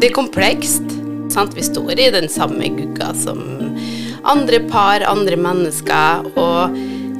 [0.00, 0.86] Er komplekst.
[1.28, 1.52] Sant?
[1.52, 3.40] Vi står i den samme gugga som
[4.24, 6.72] andre par, andre mennesker, og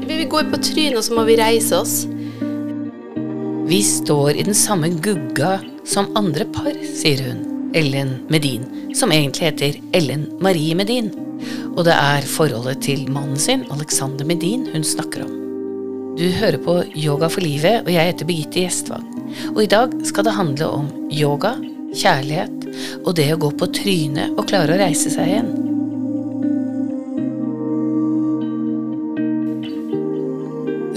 [0.09, 2.07] vi går på trynet, og så må vi reise oss.
[3.69, 7.43] Vi står i den samme gugga som andre par, sier hun.
[7.77, 8.65] Ellen Medin,
[8.97, 11.13] som egentlig heter Ellen Marie Medin.
[11.77, 15.37] Og det er forholdet til mannen sin, Alexander Medin, hun snakker om.
[16.17, 19.05] Du hører på Yoga for livet, og jeg heter Birgitte Gjestvang.
[19.53, 21.55] Og i dag skal det handle om yoga,
[21.95, 22.60] kjærlighet
[23.05, 25.51] og det å gå på trynet og klare å reise seg igjen.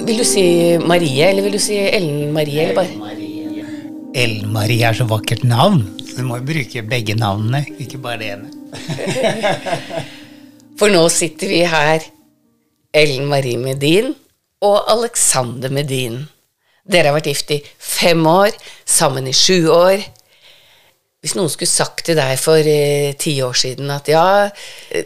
[0.03, 0.43] Vil du si
[0.83, 2.65] Marie, eller vil du si Ellen Marie?
[2.65, 3.21] eller bare?
[4.13, 8.19] Ellen Marie er så vakkert navn, så du må jo bruke begge navnene, ikke bare
[8.19, 8.51] det ene.
[10.79, 12.03] For nå sitter vi her,
[12.93, 14.11] Ellen Marie Medin
[14.63, 16.25] og Alexander Medin.
[16.83, 18.51] Dere har vært gift i fem år,
[18.85, 20.03] sammen i sju år.
[21.23, 24.25] Hvis noen skulle sagt til deg for eh, ti år siden at ja,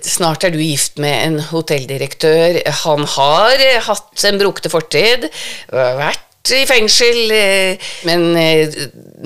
[0.01, 5.29] snart er du gift med en hotelldirektør, han har eh, hatt en brukte fortid,
[5.69, 6.25] vært
[6.55, 8.75] i fengsel, eh, men eh,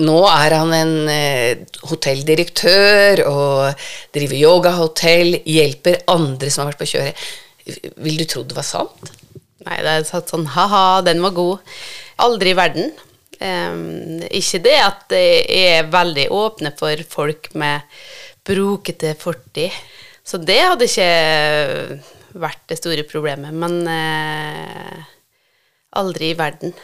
[0.02, 6.90] nå er han en eh, hotelldirektør og driver yogahotell, hjelper andre som har vært på
[6.94, 7.24] kjøret.
[8.02, 9.12] Vil du tro det var sant?
[9.62, 11.74] Nei, det er satt sånn ha-ha, den var god.
[12.22, 12.90] Aldri i verden.
[13.42, 17.82] Um, ikke det at det er veldig åpne for folk med
[18.46, 19.74] brokete fortid.
[20.22, 21.10] Så det hadde ikke
[22.38, 23.54] vært det store problemet.
[23.54, 25.02] Men uh,
[25.98, 26.74] aldri i verden.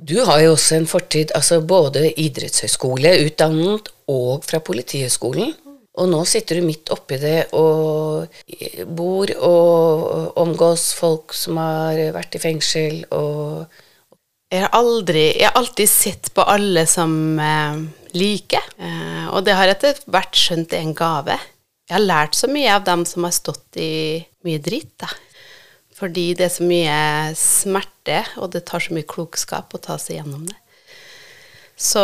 [0.00, 5.52] Du har jo også en fortid, altså både idrettshøyskole utdannet og fra Politihøgskolen.
[6.00, 8.30] Og nå sitter du midt oppi det og
[8.96, 13.66] bor og omgås folk som har vært i fengsel og
[14.50, 17.80] jeg har aldri Jeg har alltid sett på alle som eh,
[18.18, 21.36] like, eh, og det har etter hvert skjønt en gave.
[21.86, 25.10] Jeg har lært så mye av dem som har stått i mye dritt, da.
[26.00, 26.96] Fordi det er så mye
[27.38, 30.56] smerte, og det tar så mye klokskap å ta seg gjennom det.
[31.80, 32.02] Så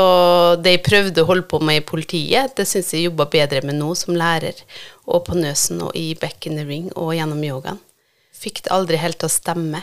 [0.63, 3.77] det jeg prøvde å holde på med i politiet, det syns jeg jobba bedre med
[3.81, 4.63] nå som lærer,
[5.05, 7.83] og på Nøsen og i Back in the Ring og gjennom yogaen.
[8.37, 9.83] Fikk det aldri helt til å stemme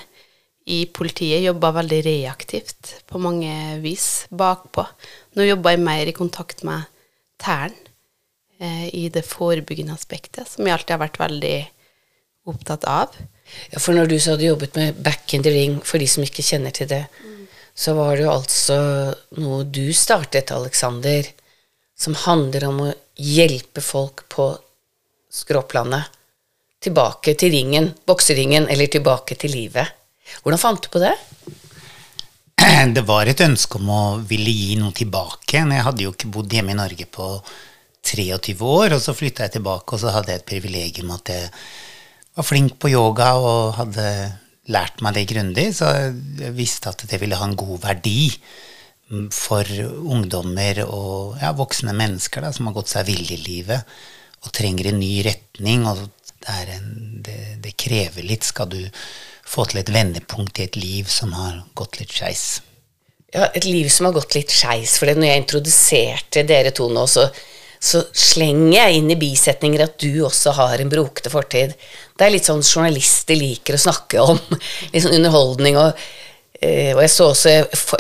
[0.66, 4.86] i politiet jobba veldig reaktivt på mange vis bakpå.
[5.36, 6.88] Nå jobber jeg mer i kontakt med
[7.42, 7.76] tæren
[8.60, 11.58] eh, i det forebyggende aspektet, som jeg alltid har vært veldig
[12.52, 13.18] opptatt av.
[13.72, 16.24] Ja, For når du så hadde jobbet med Back in the Ring, for de som
[16.24, 17.46] ikke kjenner til det, mm.
[17.76, 18.78] så var det jo altså
[19.44, 21.28] noe du startet, Alexander,
[22.00, 24.48] som handler om å hjelpe folk på
[25.34, 26.22] skråplanet
[26.84, 30.03] tilbake til ringen, bokseringen, eller tilbake til livet.
[30.44, 31.14] Hvordan fant du på det?
[32.96, 35.62] Det var et ønske om å ville gi noe tilbake.
[35.62, 37.30] Jeg hadde jo ikke bodd hjemme i Norge på
[38.04, 41.50] 23 år, og så flytta jeg tilbake, og så hadde jeg et privilegium at jeg
[42.36, 44.08] var flink på yoga og hadde
[44.74, 48.32] lært meg det grundig, så jeg visste at det ville ha en god verdi
[49.36, 49.68] for
[50.16, 53.84] ungdommer og ja, voksne mennesker da, som har gått seg vill i livet
[54.44, 55.86] og trenger en ny retning.
[55.88, 56.00] og
[56.44, 56.90] det, en,
[57.24, 58.44] det, det krever litt.
[58.48, 58.80] Skal du
[59.46, 62.62] få til et vendepunkt i et liv som har gått litt skeis.
[63.34, 64.96] Ja, et liv som har gått litt skeis.
[65.02, 67.26] For når jeg introduserte dere to nå, så,
[67.82, 71.74] så, slenger jeg inn i bisetninger at du også har en brokete fortid.
[72.14, 74.42] Det er litt sånn journalister liker å snakke om.
[74.94, 75.80] Litt sånn underholdning.
[75.82, 76.04] Og,
[76.62, 77.56] eh, og jeg så også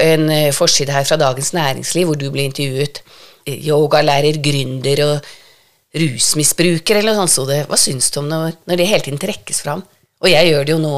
[0.05, 3.01] en eh, forside her fra Dagens Næringsliv hvor du ble intervjuet.
[3.49, 5.33] Yogalærer, gründer og
[5.97, 7.49] rusmisbruker eller noe sånt.
[7.49, 9.81] Så hva syns du om når, når det hele tiden trekkes fram?
[10.23, 10.97] Og jeg gjør det jo nå.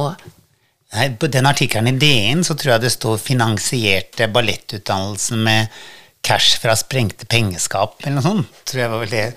[0.95, 5.67] Nei, På den artikkelen i DN så tror jeg det står 'finansierte ballettutdannelsen med
[6.25, 8.47] cash fra sprengte pengeskap', eller noe sånt.
[8.65, 9.33] tror jeg var vel det.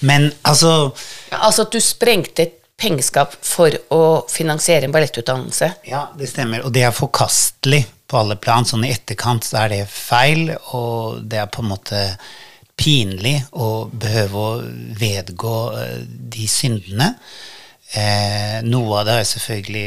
[0.00, 0.92] Men altså
[1.32, 5.72] Altså at du sprengte et pengeskap for å finansiere en ballettutdannelse?
[5.86, 6.64] Ja, det stemmer.
[6.64, 8.64] Og det er forkastelig på alle plan.
[8.64, 12.00] Sånn i etterkant så er det feil, og det er på en måte
[12.76, 14.62] pinlig å behøve å
[14.98, 15.98] vedgå eh,
[16.32, 17.14] de syndene.
[17.92, 19.86] Eh, noe av det har jeg selvfølgelig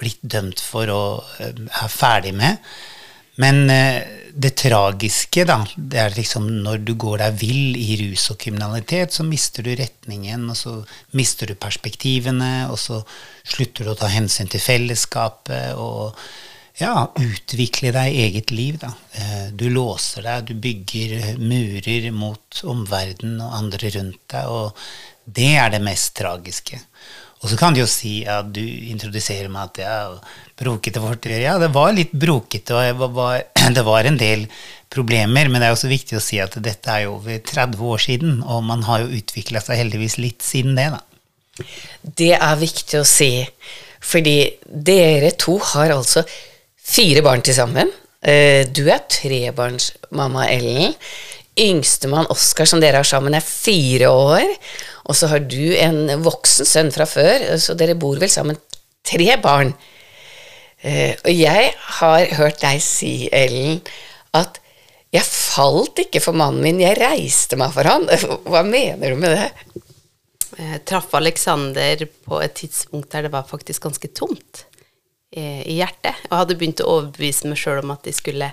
[0.00, 1.04] blitt dømt for å
[1.38, 2.62] eh, er ferdig med.
[3.42, 4.02] Men eh,
[4.34, 9.14] det tragiske, da, det er liksom når du går deg vill i rus og kriminalitet,
[9.14, 10.74] så mister du retningen, og så
[11.18, 13.00] mister du perspektivene, og så
[13.42, 16.18] slutter du å ta hensyn til fellesskapet og
[16.80, 18.90] ja, utvikle deg eget liv, da.
[19.14, 24.86] Eh, du låser deg, du bygger murer mot omverdenen og andre rundt deg, og
[25.26, 26.80] det er det mest tragiske.
[27.44, 29.96] Og så kan du jo si at du introduserer meg at ja,
[30.56, 31.34] brokete fortid.
[31.42, 33.42] Ja, det var litt brokete, og jeg var,
[33.76, 34.46] det var en del
[34.94, 38.04] problemer, men det er også viktig å si at dette er jo over 30 år
[38.04, 41.02] siden, og man har jo utvikla seg heldigvis litt siden det, da.
[42.02, 43.30] Det er viktig å si,
[44.04, 46.24] fordi dere to har altså
[46.84, 47.92] fire barn til sammen.
[48.24, 50.94] Eh, Du er trebarnsmamma, Ellen.
[51.60, 54.48] Yngstemann Oskar, som dere har sammen, er fire år.
[55.04, 58.58] Og så har du en voksen sønn fra før, så dere bor vel sammen
[59.04, 59.74] tre barn.
[60.84, 61.70] Uh, Og jeg
[62.00, 63.80] har hørt deg si, Ellen,
[64.36, 64.60] at
[65.14, 68.08] jeg falt ikke for mannen min, jeg reiste meg for han.
[68.50, 69.80] Hva mener du med det?
[70.58, 74.66] Jeg traff Alexander på et tidspunkt der det var faktisk ganske tomt
[75.42, 76.24] i hjertet.
[76.30, 78.50] Og hadde begynt å overbevise meg sjøl om at jeg, skulle,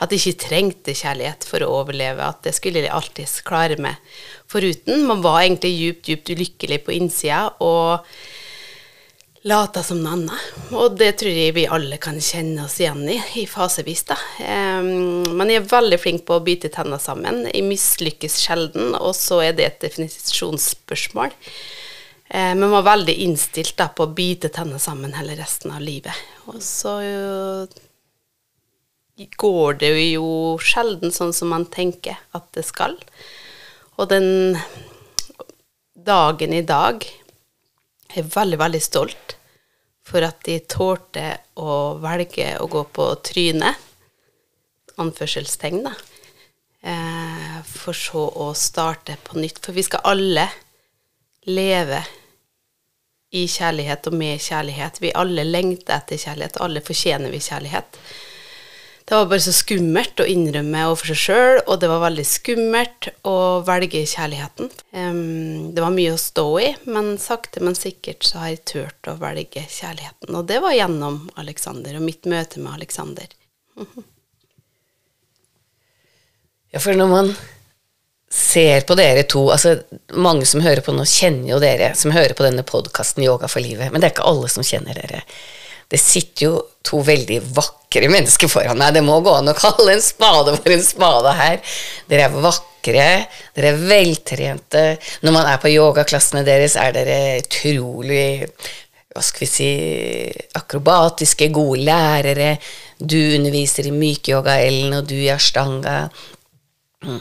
[0.00, 2.24] at jeg ikke trengte kjærlighet for å overleve.
[2.24, 3.98] At det skulle de alltids klare meg
[4.50, 5.04] foruten.
[5.08, 8.06] Man var egentlig djupt, djupt ulykkelig på innsida og
[9.48, 10.48] lata som noe annet.
[10.78, 14.04] Og det tror jeg vi alle kan kjenne oss igjen i, i fasevis.
[14.08, 14.18] da.
[14.38, 17.44] Um, men er veldig flink på å bite tenna sammen.
[17.50, 21.34] Jeg mislykkes sjelden, og så er det et definisjonsspørsmål.
[22.32, 26.16] Eh, men var veldig innstilt da, på å bite tennene sammen hele resten av livet.
[26.48, 27.26] Og så jo,
[29.36, 32.96] går det jo sjelden sånn som man tenker at det skal.
[34.00, 34.56] Og den
[35.92, 39.36] dagen i dag er jeg veldig, veldig stolt
[40.02, 41.26] for at de tålte
[41.60, 43.76] å velge å gå på trynet,
[45.00, 45.92] anførselstegn, da,
[46.80, 49.60] eh, for så å starte på nytt.
[49.60, 50.48] For vi skal alle
[51.44, 52.00] leve
[53.32, 55.00] i kjærlighet og med kjærlighet.
[55.00, 57.98] Vi alle lengter etter kjærlighet, og alle fortjener vi kjærlighet.
[59.02, 63.08] Det var bare så skummelt å innrømme overfor seg sjøl, og det var veldig skummelt
[63.26, 63.36] å
[63.66, 64.70] velge kjærligheten.
[64.94, 69.10] Um, det var mye å stå i, men sakte, men sikkert så har jeg turt
[69.10, 70.30] å velge kjærligheten.
[70.38, 73.34] Og det var gjennom Alexander og mitt møte med Alexander.
[76.72, 77.34] Ja, for når man
[78.32, 79.76] ser på dere to altså
[80.16, 83.64] Mange som hører på nå, kjenner jo dere, som hører på denne podkasten Yoga for
[83.64, 85.22] livet, men det er ikke alle som kjenner dere.
[85.92, 86.52] Det sitter jo
[86.84, 88.94] to veldig vakre mennesker foran meg.
[88.96, 91.74] Det må gå an å kalle en spade for en spade her.
[92.08, 93.08] Dere er vakre,
[93.56, 94.84] dere er veltrente.
[95.20, 98.48] Når man er på yogaklassene deres, er dere utrolig
[99.12, 99.70] hva skal vi si
[100.56, 102.54] akrobatiske, gode lærere.
[102.96, 106.06] Du underviser i mykyoga, Ellen, og du i ashtanga.
[107.04, 107.20] Mm.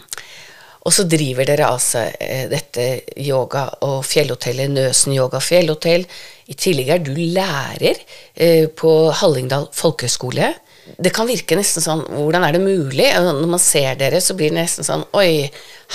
[0.82, 2.86] Og så driver dere altså eh, dette
[3.22, 6.08] yoga- og fjellhotellet Nøsen yoga fjellhotell.
[6.50, 8.00] I tillegg er du lærer
[8.34, 10.50] eh, på Hallingdal folkehøgskole.
[10.98, 13.06] Det kan virke nesten sånn Hvordan er det mulig?
[13.06, 15.46] Eh, Når man ser dere, så blir det nesten sånn Oi,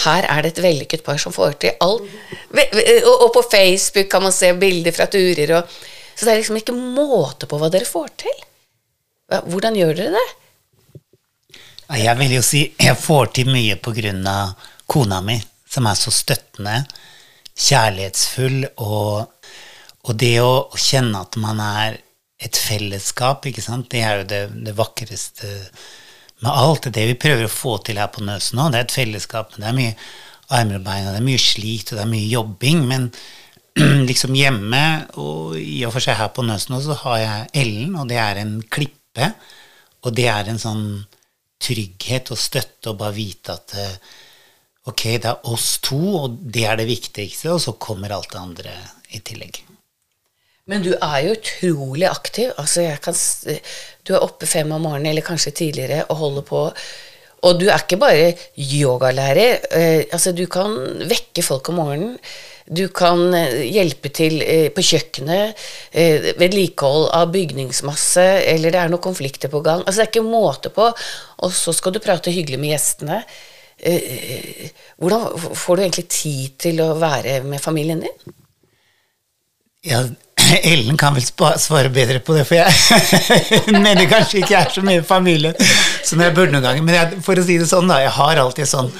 [0.04, 2.06] her er det et vellykket par som får til alt.
[3.10, 5.76] Og på Facebook kan man se bilder fra turer og
[6.14, 8.38] Så det er liksom ikke måte på hva dere får til.
[9.50, 10.28] Hvordan gjør dere det?
[11.98, 14.54] Jeg vil jo si jeg får til mye på grunn av
[14.90, 15.36] kona mi,
[15.68, 16.80] som er så støttende,
[17.56, 19.52] kjærlighetsfull, og,
[20.06, 22.00] og det å, kjenne at man er
[22.42, 25.48] et fellesskap, ikke sant, det er jo det, det vakreste
[26.44, 26.90] med alt.
[26.92, 28.68] Det vi prøver å få til her på Nøsen nå.
[28.70, 29.94] Det er et fellesskap, det er mye
[30.52, 32.84] armer og bein, og det er mye slit, og det er mye jobbing.
[32.90, 33.08] Men
[34.10, 34.84] liksom hjemme,
[35.22, 38.20] og i og for seg her på Nøsen også, så har jeg Ellen, og det
[38.20, 39.32] er en klippe.
[40.04, 40.86] Og det er en sånn
[41.62, 44.16] trygghet og støtte å bare vite at eh,
[44.90, 48.43] ok, det er oss to, og det er det viktigste, og så kommer alt det
[48.43, 48.76] andre
[49.14, 49.62] i tillegg.
[50.66, 52.50] Men du er jo utrolig aktiv.
[52.58, 53.14] Altså kan,
[54.02, 56.62] du er oppe fem om morgenen, eller kanskje tidligere, og holder på.
[57.46, 59.62] Og du er ikke bare yogalærer.
[59.70, 60.74] Eh, altså du kan
[61.06, 62.16] vekke folk om morgenen.
[62.66, 68.90] Du kan eh, hjelpe til eh, på kjøkkenet, eh, vedlikehold av bygningsmasse, eller det er
[68.90, 69.84] noen konflikter på gang.
[69.84, 70.88] Altså det er ikke måte på.
[71.46, 73.20] Og så skal du prate hyggelig med gjestene.
[73.76, 78.36] Eh, hvordan får du egentlig tid til å være med familien din?
[79.86, 80.00] Ja,
[80.72, 81.26] Ellen kan vel
[81.60, 85.54] svare bedre på det, for jeg mener kanskje ikke jeg er så mye familie
[86.06, 86.86] som jeg burde noen ganger.
[86.86, 88.92] Men jeg, for å si det sånn, da, jeg har alltid sånn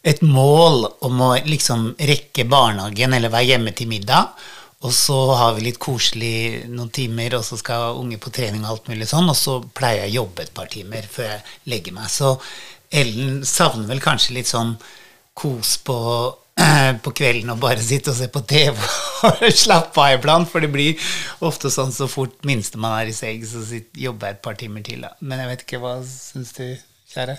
[0.00, 4.32] et mål om å liksom rekke barnehagen eller være hjemme til middag.
[4.80, 8.70] Og så har vi litt koselig noen timer, og så skal unge på trening og
[8.72, 9.28] alt mulig sånn.
[9.28, 12.08] Og så pleier jeg å jobbe et par timer før jeg legger meg.
[12.08, 12.32] Så
[12.90, 14.74] Ellen savner vel kanskje litt sånn
[15.38, 15.96] kos på,
[17.04, 18.74] på kvelden og bare sitte og se på TV
[19.28, 20.50] og slappe av iblant.
[20.50, 21.12] For det blir
[21.46, 23.62] ofte sånn så fort minste man er i seng, så
[23.94, 25.06] jobber jeg et par timer til.
[25.06, 25.14] Da.
[25.22, 26.66] Men jeg vet ikke, hva syns du,
[27.14, 27.38] kjære?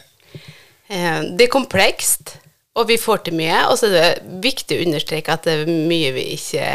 [0.87, 2.37] Eh, Det er komplekst,
[2.79, 5.71] Og vi får til mye, og så er det viktig å understreke at det er
[5.91, 6.67] mye vi ikke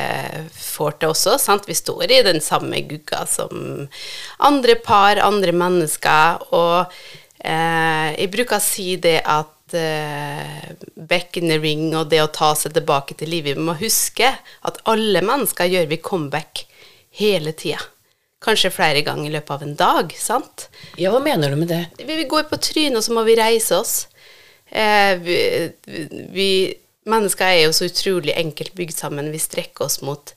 [0.53, 1.39] får til også.
[1.41, 1.65] Sant?
[1.65, 3.87] Vi står i den samme gugga som
[4.45, 11.51] andre par, andre mennesker, og eh, jeg bruker å si det at eh, back in
[11.51, 15.23] the ring og det å ta seg tilbake til livet, vi må huske at alle
[15.25, 16.65] mennesker gjør vi comeback
[17.21, 17.83] hele tida.
[18.43, 20.67] Kanskje flere ganger i løpet av en dag, sant?
[21.01, 21.87] Ja, hva mener du med det?
[21.99, 23.95] Vi vi går på trynet, og så må vi reise oss.
[24.71, 25.39] Eh, vi,
[26.35, 26.51] vi
[27.09, 29.33] mennesker er jo så utrolig enkelt bygd sammen.
[29.33, 30.35] Vi strekker oss mot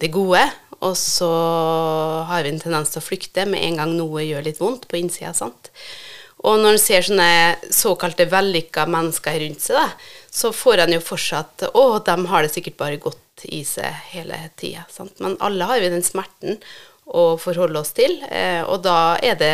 [0.00, 0.42] det gode,
[0.80, 1.30] og så
[2.30, 4.98] har vi en tendens til å flykte med en gang noe gjør litt vondt på
[5.00, 5.34] innsida.
[5.36, 5.70] sant?
[6.46, 7.30] Og når en ser sånne
[7.74, 9.88] såkalte vellykka mennesker rundt seg, da,
[10.30, 14.38] så får en jo fortsatt Å, de har det sikkert bare godt i seg hele
[14.58, 14.84] tida.
[15.18, 16.60] Men alle har vi den smerten
[17.08, 19.52] å forholde oss til, eh, og da er det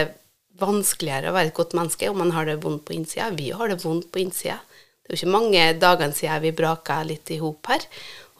[0.61, 3.31] vanskeligere å være et godt menneske om man har det vondt på innsida.
[3.35, 4.59] Vi har det vondt på innsida.
[5.05, 7.83] Det er jo ikke mange dagene siden vi braka litt i hop her.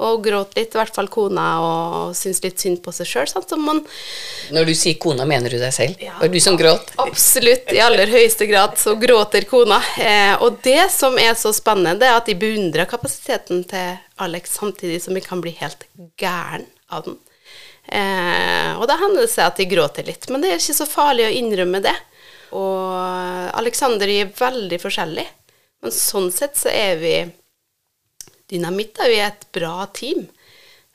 [0.03, 3.29] Og gråt litt, i hvert fall kona, og syntes litt synd på seg sjøl.
[4.51, 6.01] Når du sier kona, mener du deg selv?
[6.03, 6.91] Ja, Var det du som gråt?
[6.99, 7.71] Absolutt.
[7.71, 9.79] I aller høyeste grad så gråter kona.
[10.03, 14.99] Eh, og det som er så spennende, er at de beundrer kapasiteten til Alex, samtidig
[15.05, 15.87] som vi kan bli helt
[16.19, 17.21] gæren av den.
[17.87, 20.89] Eh, og da hender det seg at de gråter litt, men det er ikke så
[20.91, 21.95] farlig å innrømme det.
[22.55, 25.27] Og Alexander er veldig forskjellig,
[25.85, 27.15] men sånn sett så er vi
[28.51, 30.27] Dynamitt er vi et bra team,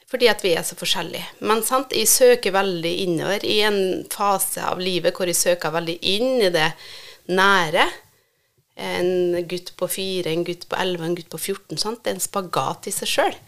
[0.09, 1.25] fordi at vi er så forskjellige.
[1.45, 3.79] Men sant, jeg søker veldig innover i en
[4.13, 6.69] fase av livet hvor jeg søker veldig inn i det
[7.29, 7.87] nære.
[8.79, 11.77] En gutt på fire, en gutt på elleve, en gutt på 14.
[11.77, 12.03] Sant?
[12.03, 13.39] Det er en spagat i seg sjøl.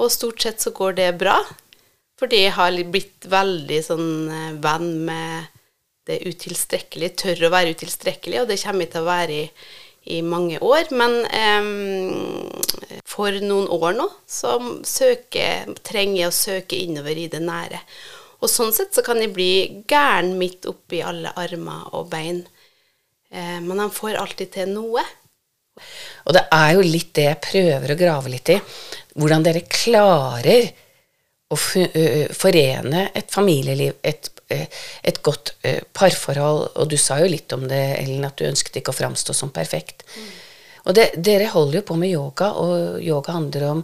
[0.00, 1.36] Og stort sett så går det bra.
[2.18, 5.50] Fordi jeg har blitt veldig sånn eh, venn med
[6.08, 9.44] det utilstrekkelige, tør å være utilstrekkelig, og det kommer jeg til å være i,
[10.04, 10.90] i mange år.
[10.96, 14.56] Men eh, for noen år nå så
[14.86, 17.82] søker, trenger jeg å søke innover i det nære.
[18.42, 19.52] Og sånn sett så kan jeg bli
[19.88, 22.42] gæren midt oppi alle armer og bein.
[23.30, 25.04] Eh, men han får alltid til noe.
[26.26, 28.58] Og det er jo litt det jeg prøver å grave litt i.
[29.14, 30.72] Hvordan dere klarer
[31.52, 31.56] å
[32.32, 35.54] forene et familieliv, et, et godt
[35.94, 36.72] parforhold.
[36.80, 39.52] Og du sa jo litt om det, Ellen, at du ønsket ikke å framstå som
[39.54, 40.06] perfekt.
[40.16, 40.30] Mm.
[40.82, 43.82] Og det, dere holder jo på med yoga, og yoga handler om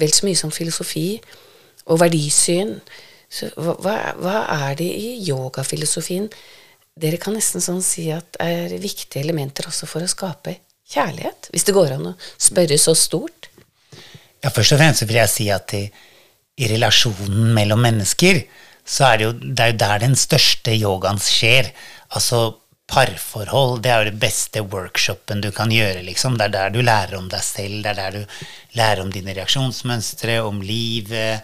[0.00, 1.08] vel så mye som filosofi
[1.86, 2.76] og verdisyn.
[3.32, 6.28] Så hva, hva er det i yogafilosofien
[6.96, 10.58] dere kan nesten sånn si at er viktige elementer også for å skape
[10.92, 11.50] kjærlighet?
[11.52, 13.50] Hvis det går an å spørre så stort?
[14.44, 15.82] Ja, først og fremst vil jeg si at i,
[16.60, 18.44] i relasjonen mellom mennesker,
[18.86, 21.72] så er det jo, det er jo der den største yogaen skjer.
[22.14, 22.54] Altså
[22.86, 26.36] parforhold, det er jo det beste workshopen du kan gjøre, liksom.
[26.38, 28.36] Det er der du lærer om deg selv, det er der du
[28.78, 31.42] lærer om dine reaksjonsmønstre, om livet,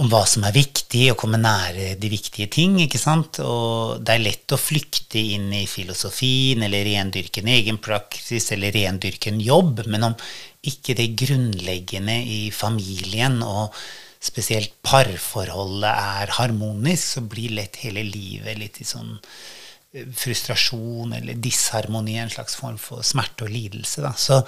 [0.00, 3.38] om hva som er viktig, å komme nære de viktige ting, ikke sant.
[3.44, 8.74] Og det er lett å flykte inn i filosofien, eller rendyrke en egen praksis, eller
[8.74, 10.16] rendyrke en jobb, men om
[10.64, 13.76] ikke det grunnleggende i familien og
[14.24, 21.40] spesielt parforholdet er harmonisk, så blir lett hele livet litt i sånn eh, frustrasjon eller
[21.40, 24.04] disharmoni, en slags form for smerte og lidelse.
[24.04, 24.14] Da.
[24.16, 24.40] Så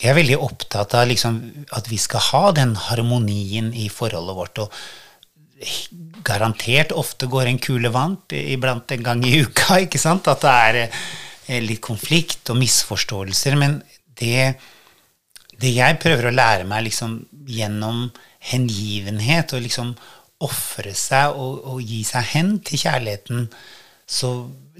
[0.00, 1.38] jeg er veldig opptatt av liksom,
[1.76, 4.66] at vi skal ha den harmonien i forholdet vårt.
[4.66, 4.82] og
[6.24, 9.82] garantert ofte går en kule varmt iblant en gang i uka.
[9.84, 10.28] ikke sant?
[10.32, 13.58] At det er eh, litt konflikt og misforståelser.
[13.60, 13.80] Men
[14.20, 14.54] det
[15.60, 17.18] det jeg prøver å lære meg liksom,
[17.48, 18.06] gjennom
[18.40, 19.92] hengivenhet, og liksom
[20.40, 23.46] ofre seg og, og, gi seg hen til kjærligheten,
[24.10, 24.30] så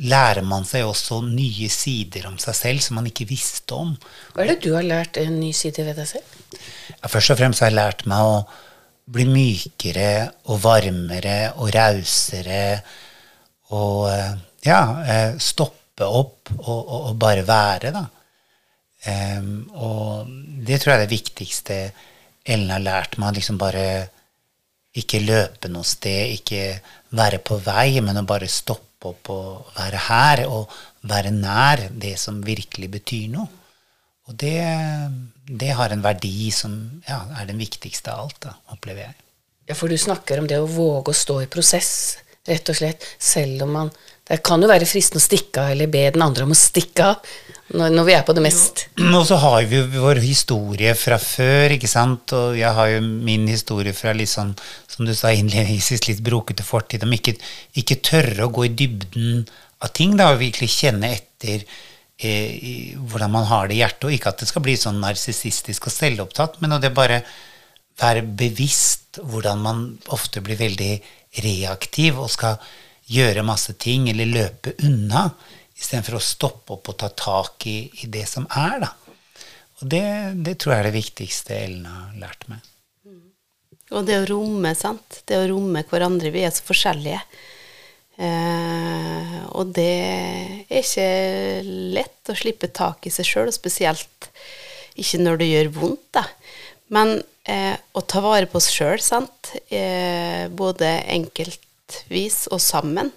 [0.01, 3.93] lærer man seg også nye sider om seg selv som man ikke visste om.
[4.33, 6.39] Hva er det du har lært en ny side ved deg selv?
[6.97, 8.41] Ja, først og fremst har jeg lært meg å
[9.11, 10.11] bli mykere
[10.49, 12.65] og varmere og rausere
[13.77, 14.09] og
[14.65, 18.07] ja, eh, stoppe opp og, og, og bare være, da.
[19.01, 20.33] Um, og
[20.67, 21.77] det tror jeg er det viktigste
[22.45, 23.37] Ellen har lært meg.
[23.39, 23.85] Liksom bare
[24.97, 26.81] ikke løpe noe sted, ikke
[27.17, 30.45] være på vei, men å bare stoppe opp og være her.
[30.51, 30.71] Og
[31.11, 33.49] være nær det som virkelig betyr noe.
[34.31, 34.61] Og det,
[35.49, 36.75] det har en verdi som
[37.09, 39.17] ja, er den viktigste av alt, da, opplever jeg.
[39.71, 43.05] Ja, for du snakker om det å våge å stå i prosess, rett og slett,
[43.19, 43.93] selv om man
[44.31, 47.03] Det kan jo være fristende å stikke av eller be den andre om å stikke
[47.03, 47.31] av
[47.75, 48.85] når, når, vi er på det mest.
[48.99, 52.31] Og så har vi jo vår historie fra før, ikke sant.
[52.35, 54.53] Og jeg har jo min historie fra litt sånn,
[54.91, 57.03] som du sa innledningsvis, litt brokete fortid.
[57.07, 57.37] Om ikke,
[57.83, 59.45] ikke tørre å gå i dybden
[59.83, 61.63] av ting, da, og virkelig kjenne etter
[62.23, 65.91] eh, hvordan man har det i hjertet, og ikke at det skal bli sånn narsissistisk
[65.91, 67.23] og selvopptatt, men å det bare
[68.01, 70.93] være bevisst hvordan man ofte blir veldig
[71.39, 72.59] reaktiv og skal
[73.11, 75.29] gjøre masse ting eller løpe unna,
[75.77, 78.91] istedenfor å stoppe opp og ta tak i, i det som er, da.
[79.81, 80.05] Og det,
[80.45, 82.67] det, tror jeg er det viktigste Ellen har lært meg.
[83.97, 85.23] Og det å romme, sant.
[85.27, 86.31] Det å romme hverandre.
[86.35, 87.23] Vi er så forskjellige.
[88.21, 89.93] Eh, og det
[90.69, 91.09] er ikke
[91.97, 94.29] lett å slippe tak i seg sjøl, spesielt
[95.01, 96.27] ikke når det gjør vondt, da.
[96.91, 103.13] Men eh, å ta vare på oss sjøl, sant, eh, både enkeltvis og sammen.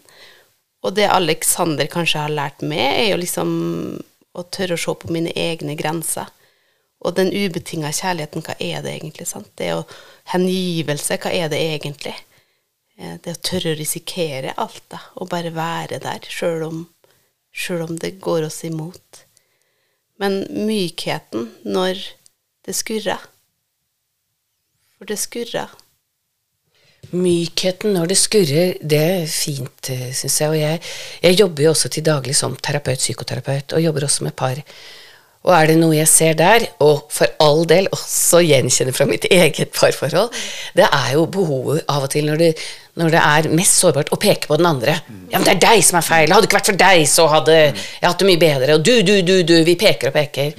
[0.83, 3.51] Og det Alexander kanskje har lært meg, er jo liksom
[4.33, 6.29] å tørre å se på mine egne grenser.
[7.03, 9.27] Og den ubetinga kjærligheten, hva er det egentlig?
[9.27, 9.49] sant?
[9.59, 9.83] Det å
[10.31, 12.15] hengivelse, hva er det egentlig?
[12.97, 16.81] Eh, det å tørre å risikere alt, da, og bare være der, sjøl om,
[17.79, 19.23] om, det går oss imot.
[20.21, 21.99] Men mykheten når
[22.63, 23.23] det skurrer.
[25.03, 25.71] For det skurrer.
[27.11, 30.47] Mykheten når det skurrer, det er fint, eh, syns jeg.
[30.47, 30.79] Og jeg,
[31.25, 34.61] jeg, jobber jo også til daglig som terapeut, psykoterapeut, og jobber også med par.
[35.43, 39.27] Og er det noe jeg ser der, og for all del også gjenkjenner fra mitt
[39.41, 40.31] eget parforhold,
[40.79, 42.53] det er jo behovet av og til når det,
[42.95, 44.95] når det er mest sårbart, å peke på den andre.
[45.33, 46.31] Ja, men det er deg som er feil.
[46.31, 48.79] Hadde det ikke vært for deg, så hadde jeg hatt det mye bedre.
[48.79, 49.57] Og du, du, du, du.
[49.67, 50.55] Vi peker og peker.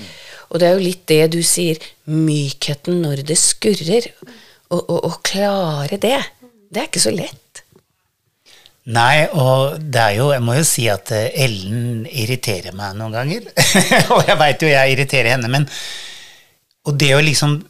[0.50, 1.80] Og det er jo litt det du sier.
[2.04, 4.10] Mykheten når det skurrer.
[4.74, 6.18] Å klare det.
[6.70, 7.44] Det er ikke så lett.
[8.84, 13.14] Nei, og det er jo Jeg må jo si at eh, Ellen irriterer meg noen
[13.16, 13.46] ganger.
[14.12, 15.64] og jeg veit jo jeg irriterer henne, men
[16.84, 17.62] Og det å liksom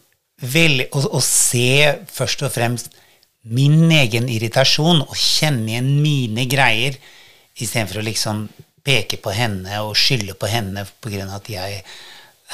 [0.42, 2.90] vel, å, å, se først og fremst
[3.44, 6.96] min egen irritasjon og kjenne igjen mine greier,
[7.54, 8.48] istedenfor å liksom
[8.84, 11.28] peke på henne og skylde på henne pga.
[11.36, 11.84] at jeg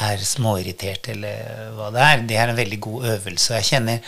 [0.07, 2.27] er småirritert, eller hva det er.
[2.29, 3.55] Det er en veldig god øvelse.
[3.59, 3.99] jeg kjenner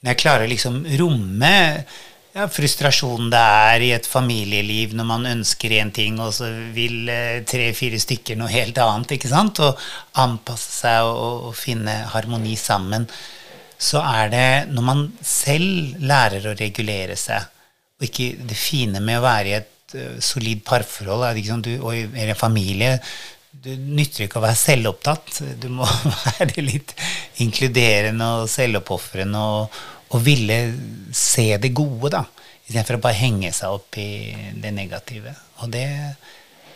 [0.00, 1.54] Når jeg klarer å liksom romme
[2.36, 7.08] ja, frustrasjonen det er i et familieliv når man ønsker én ting, og så vil
[7.08, 9.16] eh, tre-fire stykker noe helt annet.
[9.16, 9.62] ikke sant?
[9.64, 9.86] Og
[10.20, 13.08] anpasse seg og, og, finne harmoni sammen.
[13.78, 17.48] Så er det når man selv lærer å regulere seg,
[17.96, 21.72] og ikke det fine med å være i et uh, solid parforhold er liksom, du,
[21.80, 22.98] og i en familie
[23.62, 25.40] du nytter ikke å være selvopptatt.
[25.60, 25.86] Du må
[26.38, 26.94] være litt
[27.42, 29.78] inkluderende og selvoppofrende og,
[30.14, 30.58] og ville
[31.14, 32.24] se det gode, da.
[32.66, 34.10] Istedenfor å bare henge seg opp i
[34.58, 35.32] det negative.
[35.62, 35.86] Og det,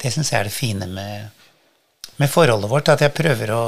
[0.00, 1.30] det syns jeg er det fine med,
[2.16, 2.92] med, forholdet vårt.
[2.94, 3.62] At jeg prøver å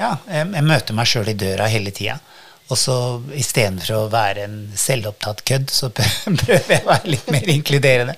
[0.00, 2.16] Ja, jeg, jeg møter meg sjøl i døra hele tida.
[2.70, 2.96] Og så
[3.34, 8.14] istedenfor å være en selvopptatt kødd, så prøver jeg å være litt mer inkluderende.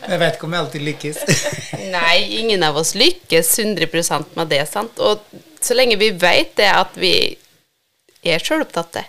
[0.00, 1.22] Men jeg vet ikke om jeg alltid lykkes.
[1.96, 5.00] Nei, ingen av oss lykkes 100% med det, sant.
[5.04, 5.20] Og
[5.60, 7.14] så lenge vi vet det at vi
[8.24, 9.04] er sjølopptatte,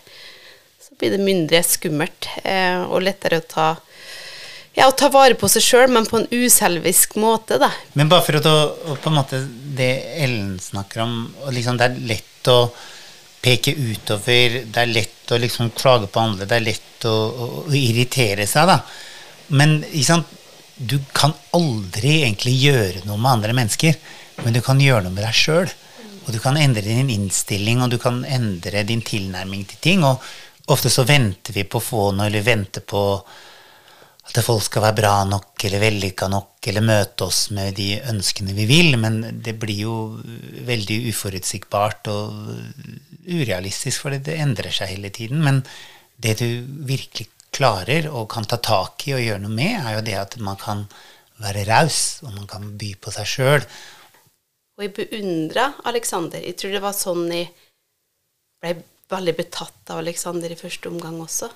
[1.02, 3.70] blir det mindre skummelt eh, og lettere å ta
[4.76, 7.72] ja, å ta vare på seg sjøl, men på en uselvisk måte, da.
[7.98, 8.54] Men bare for å,
[8.94, 9.42] å på en måte
[9.76, 9.90] Det
[10.24, 12.60] Ellen snakker om, og liksom det er lett å
[13.42, 17.48] peke utover, det er lett å liksom klage på andre, det er lett å, å,
[17.66, 18.80] å irritere seg, da.
[19.52, 19.80] Men
[20.78, 23.98] du kan aldri egentlig gjøre noe med andre mennesker,
[24.42, 25.74] men du kan gjøre noe med deg sjøl.
[26.22, 30.06] Og du kan endre din innstilling, og du kan endre din tilnærming til ting.
[30.06, 30.22] og
[30.72, 33.02] Ofte så venter vi på å få noe, eller venter på
[34.40, 38.56] at folk skal være bra nok eller vellykka nok, eller møte oss med de ønskene
[38.58, 39.96] vi vil, men det blir jo
[40.68, 42.52] veldig uforutsigbart og
[43.28, 45.42] urealistisk, for det endrer seg hele tiden.
[45.44, 45.62] Men
[46.22, 46.48] det du
[46.88, 50.38] virkelig klarer og kan ta tak i og gjøre noe med, er jo det at
[50.44, 50.86] man kan
[51.42, 53.66] være raus, og man kan by på seg sjøl.
[54.78, 56.42] Og jeg beundra Aleksander.
[56.46, 57.52] Jeg tror det var sånn jeg
[58.62, 58.78] ble
[59.12, 61.50] veldig betatt av Alexander i første omgang også.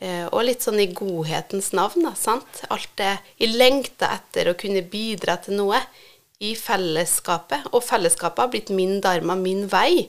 [0.00, 2.62] Eh, og litt sånn i godhetens navn, da, sant.
[2.72, 5.80] Alt det Jeg lengta etter å kunne bidra til noe
[6.40, 7.68] i fellesskapet.
[7.74, 10.08] Og fellesskapet har blitt min dharma, min vei.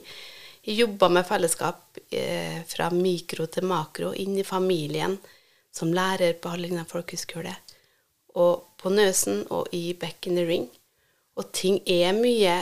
[0.64, 5.18] Jeg jobba med fellesskap eh, fra mikro til makro, inn i familien,
[5.72, 7.52] som lærer på Hallingdal folkehøgskole,
[8.38, 10.68] og på Nøsen og i Back in the Ring.
[11.36, 12.60] Og ting er mye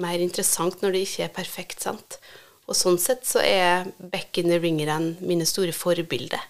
[0.00, 2.20] mer interessant når det ikke er perfekt, sant.
[2.70, 6.40] Og sånn sett så er Back in the Ring-erne mine store forbilder.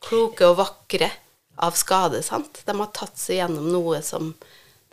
[0.00, 1.10] Kloke og vakre
[1.60, 2.62] av skade, sant.
[2.64, 4.32] De har tatt seg gjennom noe som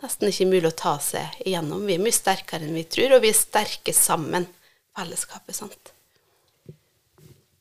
[0.02, 1.86] nesten ikke er mulig å ta seg igjennom.
[1.88, 4.46] Vi er mye sterkere enn vi tror, og vi er sterke sammen,
[4.96, 5.94] fellesskapet, sant.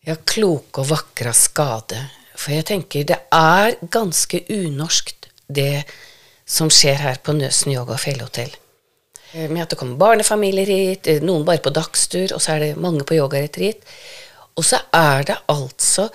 [0.07, 2.03] Ja, kloke og vakre av skade.
[2.37, 5.87] For jeg tenker det er ganske unorskt, det
[6.47, 8.53] som skjer her på Nøsen yoga og fjellhotell.
[9.33, 12.59] eh, med at det kommer barnefamilier hit, eh, noen bare på dagstur, og så er
[12.59, 13.83] det mange på yogaretreat.
[14.55, 16.09] Og så er det altså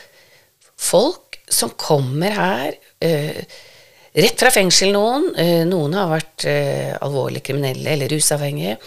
[0.82, 3.42] folk som kommer her eh,
[4.12, 5.30] rett fra fengsel, noen.
[5.38, 8.78] Eh, noen har vært eh, alvorlig kriminelle eller rusavhengige.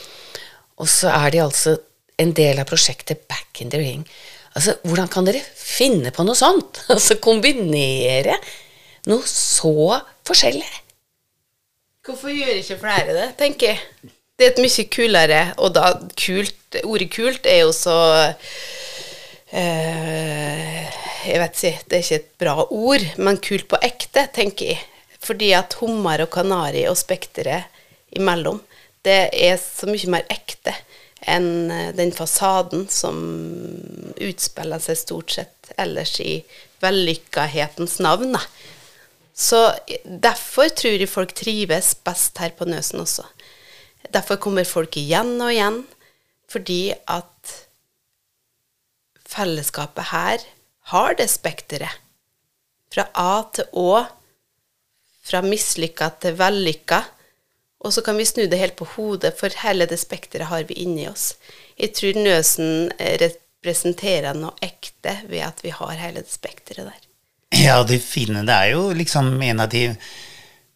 [0.81, 1.77] Og så er de altså
[2.21, 4.05] en del av prosjektet Back in the Ring.
[4.55, 6.83] Altså, Hvordan kan dere finne på noe sånt?
[6.93, 8.37] Altså kombinere
[9.09, 10.67] noe så forskjellig?
[12.05, 14.11] Hvorfor gjør ikke flere det, tenker jeg.
[14.35, 16.53] Det er et mye kulere, og da kult
[16.83, 17.95] Ordet kult er jo så
[19.55, 24.75] eh, Jeg vet ikke, det er ikke et bra ord, men kult på ekte, tenker
[24.75, 24.83] jeg.
[25.25, 27.71] Fordi at hummer og kanari og spekteret
[28.15, 28.59] imellom,
[29.05, 30.73] det er så mye mer ekte
[31.25, 33.17] enn eh, den fasaden som
[34.21, 36.39] utspiller seg stort sett ellers i
[36.83, 38.35] vellykkahetens navn.
[38.37, 38.41] da.
[39.35, 39.59] Så
[40.05, 43.25] derfor tror jeg folk trives best her på Nøsen også.
[44.13, 45.81] Derfor kommer folk igjen og igjen,
[46.51, 47.55] fordi at
[49.25, 50.45] fellesskapet her
[50.91, 52.01] har det spekteret.
[52.93, 54.05] Fra A til Å,
[55.25, 57.01] fra mislykka til vellykka.
[57.85, 60.77] Og så kan vi snu det helt på hodet, for hele det spekteret har vi
[60.85, 61.33] inni oss.
[61.77, 67.01] Jeg tror Nøsen representerer noe ekte ved at vi har hele det spekteret der.
[67.55, 69.87] Ja, det fine Det er jo liksom en av de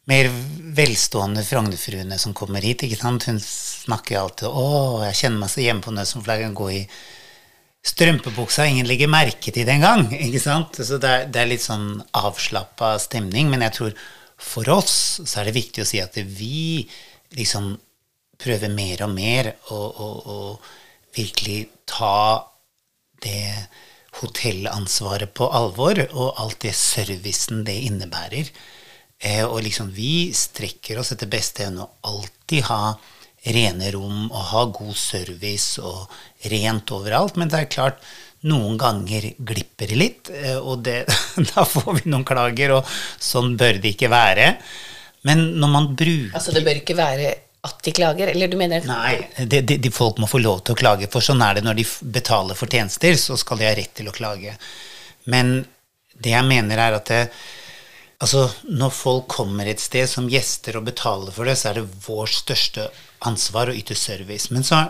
[0.10, 0.30] mer
[0.78, 2.84] velstående Frognerfruene som kommer hit.
[2.84, 3.26] ikke sant?
[3.30, 6.70] Hun snakker alltid 'Å, jeg kjenner meg så hjemme på Nøsen, for jeg kan gå
[6.72, 6.88] i
[7.86, 10.12] strømpebuksa, ingen legger merke til det engang'.
[10.12, 10.76] ikke sant?
[10.76, 13.50] Så det er, det er litt sånn avslappa stemning.
[13.50, 13.94] Men jeg tror
[14.40, 16.88] for oss så er det viktig å si at vi
[17.38, 17.78] liksom
[18.40, 20.60] prøver mer og mer å,
[21.16, 22.46] virkelig ta
[23.24, 23.68] det
[24.20, 28.52] hotellansvaret på alvor, og alt det servicen det innebærer.
[29.20, 32.94] Eh, og liksom vi strekker oss etter beste evne å alltid ha
[33.46, 36.10] rene rom og ha god service og
[36.52, 37.40] rent overalt.
[37.40, 38.02] Men det er klart,
[38.48, 41.02] noen ganger glipper det litt, eh, og det,
[41.52, 44.54] da får vi noen klager, og sånn bør det ikke være.
[45.28, 47.34] Men når man bruker Altså det bør ikke være
[47.68, 50.78] at de klager, eller du mener Nei, de, de, de folk må få lov til
[50.78, 53.74] å klage, for sånn er det når de betaler for tjenester, så skal de ha
[53.76, 54.56] rett til å klage.
[55.28, 55.58] Men
[56.16, 57.26] det jeg mener er at det,
[58.24, 62.02] altså, når folk kommer et sted som gjester og betaler for det, så er det
[62.06, 62.90] vår største
[63.28, 64.52] ansvar å yte service.
[64.54, 64.84] Men så,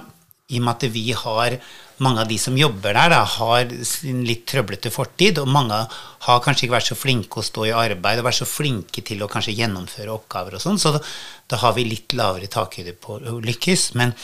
[0.50, 1.60] i og med at vi har
[2.02, 5.78] mange av de som jobber der, da, har sin litt trøblete fortid, og mange
[6.26, 9.22] har kanskje ikke vært så flinke å stå i arbeid og vært så flinke til
[9.24, 11.04] å kanskje gjennomføre oppgaver og sånn, så da,
[11.52, 13.92] da, har vi litt lavere takhøyde på å lykkes.
[14.00, 14.15] Men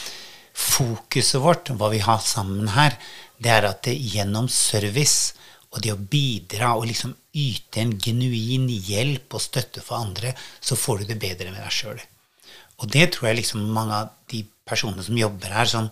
[0.56, 2.96] fokuset vårt, hva vi har sammen her,
[3.36, 5.35] det er at det gjennom service
[5.76, 10.32] og det å bidra og liksom yte en genuin hjelp og støtte for andre,
[10.64, 12.00] så får du det bedre med deg sjøl.
[12.80, 15.90] Og det tror jeg liksom mange av de personene som jobber her, som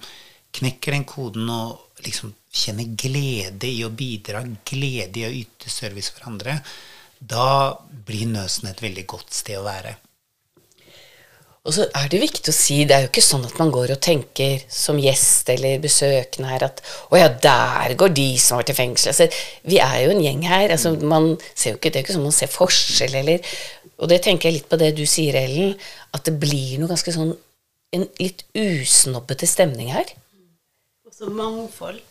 [0.56, 6.12] knekker den koden og liksom kjenner glede i å bidra, glede i å yte service
[6.14, 6.58] for andre,
[7.20, 7.76] da
[8.08, 9.96] blir Nøsen et veldig godt sted å være.
[11.64, 13.94] Og så er det viktig å si, det er jo ikke sånn at man går
[13.94, 18.66] og tenker som gjest eller besøkende her at å ja, der går de som har
[18.66, 19.14] vært i fengsel.
[19.14, 20.74] Altså, vi er jo en gjeng her.
[20.74, 23.54] altså man ser jo ikke, Det er jo ikke sånn man ser forskjell eller
[23.96, 25.72] Og det tenker jeg litt på det du sier, Ellen,
[26.12, 27.32] at det blir noe ganske sånn
[27.94, 30.10] en litt usnobbete stemning her.
[31.08, 32.02] Også mangfold.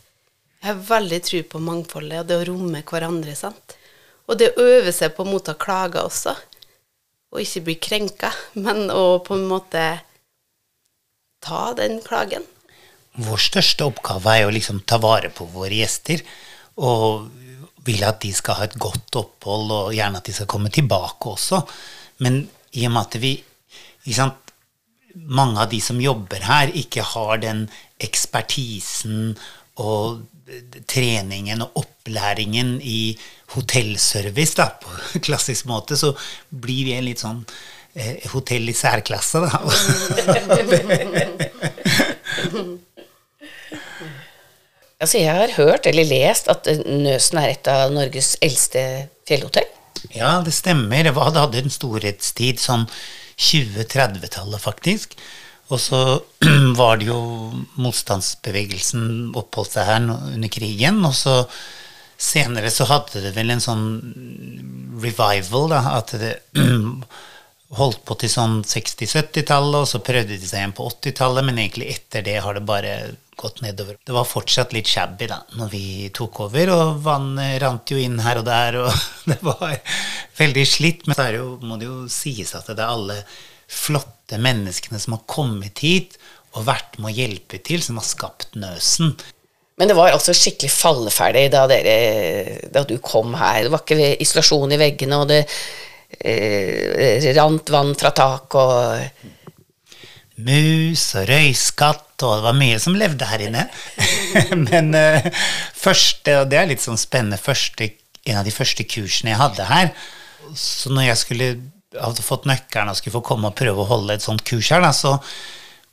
[0.63, 3.35] Jeg har veldig tro på mangfoldet og det å romme hverandre.
[3.35, 3.77] sant?
[4.25, 6.33] Og det å øve seg på å motta klager også.
[7.33, 8.29] Og ikke bli krenka,
[8.61, 9.83] men å på en måte
[11.43, 12.45] ta den klagen.
[13.13, 16.21] Vår største oppgave er å liksom ta vare på våre gjester.
[16.81, 17.27] Og
[17.83, 21.33] vil at de skal ha et godt opphold, og gjerne at de skal komme tilbake
[21.33, 21.59] også.
[22.23, 22.43] Men
[22.73, 23.33] i og med at vi
[24.13, 24.53] sant,
[25.13, 27.67] mange av de som jobber her, ikke har den
[28.01, 29.35] ekspertisen
[29.81, 30.21] og
[30.89, 33.17] treningen og opplæringen i
[33.55, 34.89] hotellservice da, på
[35.25, 36.13] klassisk måte, så
[36.49, 37.45] blir vi en litt sånn
[37.95, 39.49] eh, hotell i særklasse, da.
[44.99, 49.69] altså, jeg har hørt eller lest at Nøsen er et av Norges eldste fjellhotell.
[50.11, 51.03] Ja, det stemmer.
[51.05, 52.85] Det hadde en storhetstid sånn
[53.39, 55.15] 20-30-tallet, faktisk.
[55.71, 55.99] Og så
[56.79, 57.19] var det jo
[57.81, 60.99] motstandsbevegelsen oppholdt seg her under krigen.
[61.07, 61.41] Og så
[62.19, 63.85] senere så hadde det vel en sånn
[65.03, 66.33] revival, da, at det
[67.73, 71.89] holdt på til sånn 60-70-tallet, og så prøvde de seg igjen på 80-tallet, men egentlig
[71.95, 72.95] etter det har det bare
[73.39, 73.97] gått nedover.
[74.05, 78.19] Det var fortsatt litt shabby da når vi tok over, og vannet rant jo inn
[78.21, 78.91] her og der, og
[79.31, 79.79] det var
[80.37, 81.07] veldig slitt.
[81.07, 83.23] Men så jo, må det jo sies at det er alle
[83.73, 86.17] flotte flotte menneskene som har kommet hit
[86.55, 89.15] og vært med å hjelpe til, som har skapt Nøsen.
[89.77, 93.63] Men det var altså skikkelig falleferdig da, dere, da du kom her.
[93.63, 95.47] Det var ikke isolasjon i veggene, og det
[96.19, 99.31] eh, rant vann fra tak og
[100.43, 103.67] Mus og røyskatt, og det var mye som levde her inne.
[104.69, 105.29] Men eh,
[105.73, 107.89] første, og det er litt sånn spennende, første,
[108.29, 109.89] en av de første kursene jeg hadde her
[110.55, 111.47] Så når jeg skulle
[111.99, 114.83] hadde fått nøkkelen og skulle få komme og prøve å holde et sånt kurs her,
[114.83, 115.17] da, så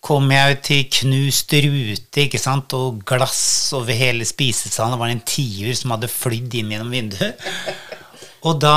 [0.00, 3.42] kom jeg jo til knust rute ikke sant, og glass
[3.76, 4.96] over hele spisesalen.
[4.96, 7.50] Det var en tiur som hadde flydd inn gjennom vinduet.
[8.48, 8.76] Og da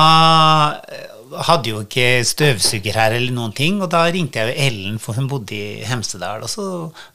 [1.48, 5.18] hadde jo ikke støvsuger her eller noen ting, og da ringte jeg jo Ellen, for
[5.18, 6.66] hun bodde i Hemsedal, og så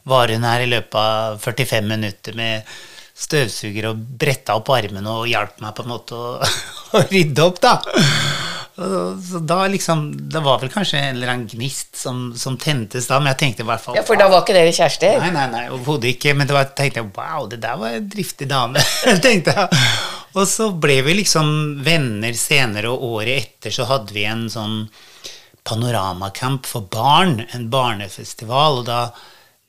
[0.09, 2.79] var hun her i løpet av 45 minutter med
[3.19, 6.37] støvsuger og bretta opp armene og hjalp meg på en måte å,
[6.97, 7.79] å rydde opp, da.
[8.79, 13.17] Så da liksom Det var vel kanskje en eller annen gnist som, som tentes da,
[13.19, 15.17] men jeg tenkte i hvert fall Ja, for da var ikke dere kjærester?
[15.19, 16.37] Nei, nei, nei, overhodet ikke.
[16.39, 18.85] Men da var, tenkte jeg wow, det der var en driftig dame.
[19.27, 19.83] tenkte jeg.
[20.39, 21.51] Og så ble vi liksom
[21.83, 24.85] venner senere, og året etter så hadde vi en sånn
[25.67, 29.01] panoramacamp for barn, en barnefestival, og da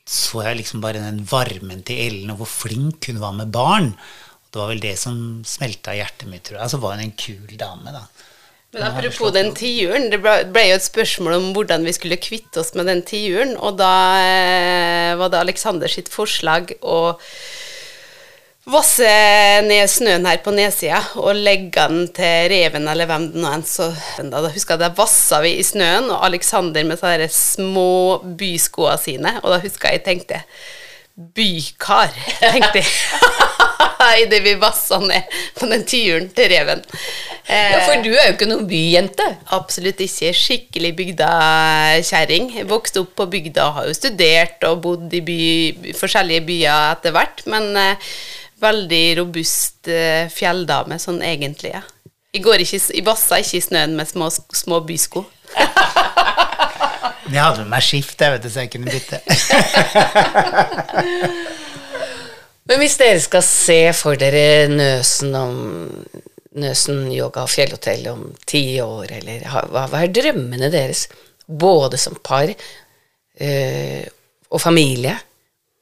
[0.09, 3.91] så jeg liksom bare den varmen til Ellen, og hvor flink hun var med barn.
[3.93, 6.71] Og det var vel det som smelta hjertet mitt, tror jeg.
[6.73, 8.07] Så var hun en kul dame, da.
[8.73, 12.61] Men apropos den tiuren, det ble, ble, jo et spørsmål om hvordan vi skulle kvitte
[12.61, 16.99] oss med den tiuren, og da eh, var det Aleksander sitt forslag å
[18.71, 19.09] vasse
[19.65, 23.65] ned snøen her på nedsida og legge den til reven eller hvem det nå enn
[23.67, 28.19] så Da, da husker jeg da vassa vi i snøen, og Aleksander med sånne små
[28.39, 30.43] byskoa sine, og da husker jeg jeg tenkte
[31.19, 32.91] Bykar, tenkte jeg.
[34.23, 35.27] Idet vi vassa ned
[35.57, 36.79] på den tiuren til reven.
[37.49, 39.25] Ja, For du er jo ikke noen byjente?
[39.55, 40.31] Absolutt ikke.
[40.37, 42.53] Skikkelig bygdakjerring.
[42.69, 45.39] Vokste opp på bygda, har jo studert og bodd i by,
[45.99, 47.43] forskjellige byer etter hvert.
[47.51, 48.11] Men eh,
[48.61, 51.83] veldig robust eh, fjelldame sånn egentlig, ja.
[52.33, 55.25] Jeg, går ikke, jeg bassa, ikke i snøen med små, små bysko.
[57.29, 59.17] Jeg hadde med meg skift, jeg vet du, så jeg kunne bytte.
[62.69, 65.53] Men hvis dere skal se for dere Nøsen om
[66.59, 71.01] Nøsen yoga og fjellhotell om ti år, eller hva, hva er drømmene deres?
[71.45, 74.05] Både som par øh,
[74.49, 75.15] og familie,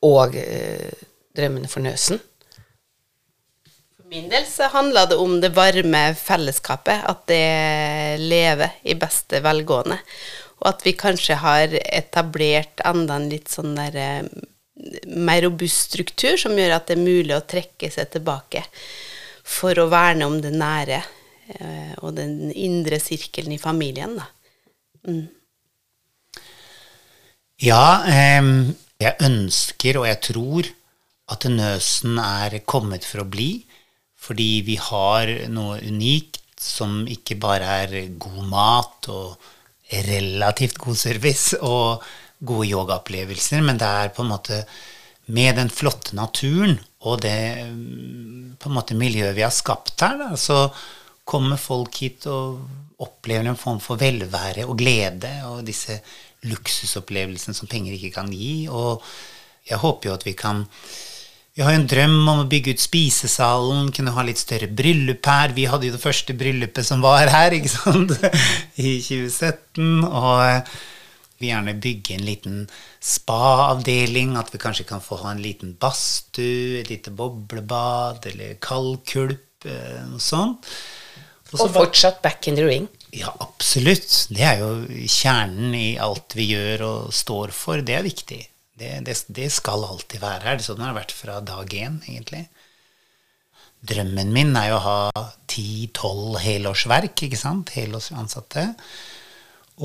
[0.04, 0.92] og øh,
[1.36, 2.20] drømmene for Nøsen?
[4.08, 9.98] Min del så handler det om det varme fellesskapet, at det lever i beste velgående.
[10.62, 14.30] Og at vi kanskje har etablert enda en litt sånn der
[15.08, 18.64] mer robust struktur som gjør at det er mulig å trekke seg tilbake
[19.48, 24.18] for å verne om det nære eh, og den indre sirkelen i familien.
[24.20, 24.28] Da.
[25.08, 25.26] Mm.
[27.64, 28.52] Ja, eh,
[29.02, 30.72] jeg ønsker og jeg tror
[31.34, 33.67] at Nøsen er kommet for å bli,
[34.28, 39.52] fordi vi har noe unikt som ikke bare er god mat og
[40.08, 42.04] relativt god service og
[42.44, 44.62] gode yogaopplevelser, men det er på en måte
[45.34, 46.76] med den flotte naturen
[47.08, 47.38] og det
[48.60, 50.68] på en måte miljøet vi har skapt her, da, så
[51.28, 52.62] kommer folk hit og
[53.04, 56.00] opplever en form for velvære og glede og disse
[56.48, 58.68] luksusopplevelsene som penger ikke kan gi.
[58.72, 59.04] Og
[59.68, 60.64] jeg håper jo at vi kan
[61.58, 65.26] vi har jo en drøm om å bygge ut spisesalen, kunne ha litt større bryllup
[65.26, 65.56] her.
[65.58, 68.12] Vi hadde jo det første bryllupet som var her, ikke sant,
[68.78, 70.04] i 2017.
[70.06, 70.70] Og
[71.42, 72.60] vi gjerne bygge en liten
[73.02, 79.66] spa-avdeling, at vi kanskje kan få ha en liten badstue, et lite boblebad eller kaldkulp,
[79.66, 80.70] eh, noe sånt.
[81.56, 82.86] Og, og fortsatt back in the ring?
[83.18, 84.28] Ja, absolutt.
[84.30, 84.70] Det er jo
[85.10, 87.82] kjernen i alt vi gjør og står for.
[87.82, 88.44] Det er viktig.
[88.78, 90.62] Det, det, det skal alltid være her.
[90.62, 92.46] Sånn har det vært fra dag én, egentlig.
[93.88, 97.74] Drømmen min er jo å ha ti-tolv helårsverk, ikke sant?
[97.78, 98.68] Helårsansatte.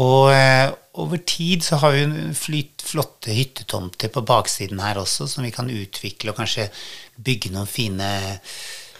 [0.02, 0.68] Og eh,
[1.00, 2.04] over tid så har vi
[2.36, 6.70] flytt flotte hyttetomter på baksiden her også, som vi kan utvikle og kanskje
[7.20, 8.08] bygge noen fine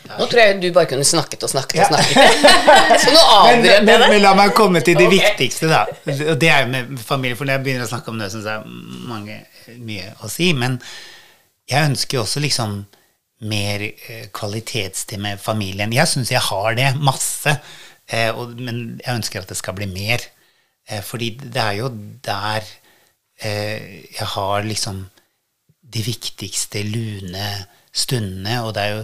[0.03, 0.17] ja.
[0.19, 2.47] Nå tror jeg du bare kunne snakket og snakket og snakket.
[3.05, 5.21] så nå avbrøt jeg men, men, la meg komme til det okay.
[5.21, 5.85] viktigste, da.
[6.33, 8.49] Og det er jo med familie, for når jeg begynner å snakke om det, syns
[8.51, 8.73] jeg
[9.07, 9.37] mange
[9.79, 10.53] mye å si.
[10.57, 10.79] Men
[11.71, 12.83] jeg ønsker jo også liksom
[13.49, 15.95] mer eh, kvalitetstid med familien.
[15.95, 17.57] Jeg syns jeg har det masse,
[18.07, 20.23] eh, men jeg ønsker at det skal bli mer.
[20.89, 21.91] Eh, fordi det er jo
[22.25, 22.73] der
[23.43, 25.01] jeg har liksom
[25.83, 27.47] de viktigste lune
[27.91, 29.01] stundene, og det er jo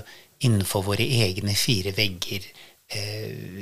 [0.46, 2.46] innenfor våre egne fire vegger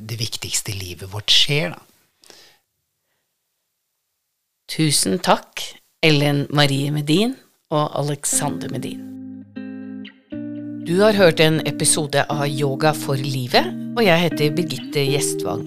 [0.05, 1.81] det viktigste livet vårt skjer, da.
[4.69, 5.65] Tusen takk,
[6.07, 7.33] Ellen Marie Medin
[7.75, 9.01] og Alexander Medin.
[10.87, 15.65] Du har hørt en episode av Yoga for livet, og jeg heter Birgitte Gjestvang.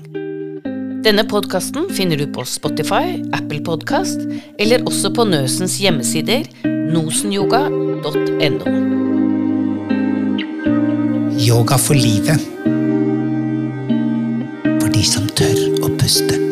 [1.03, 4.23] Denne podkasten finner du på Spotify, Apple Podkast
[4.59, 8.75] eller også på Nøsens hjemmesider nosenyoga.no.
[11.35, 12.47] Yoga for livet.
[14.79, 16.48] For de som tør å puste.